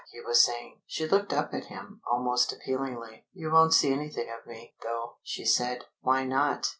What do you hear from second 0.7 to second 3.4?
She looked up at him, almost appealingly.